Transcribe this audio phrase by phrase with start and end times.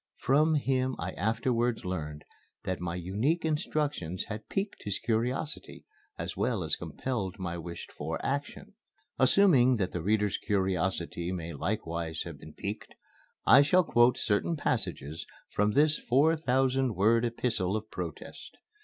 [0.17, 2.23] From him I afterwards learned
[2.63, 5.85] that my unique instructions had piqued his curiosity,
[6.17, 8.73] as well as compelled my wished for action.
[9.19, 12.95] Assuming that the reader's curiosity may likewise have been piqued,
[13.45, 18.57] I shall quote certain passages from this four thousand word epistle of protest.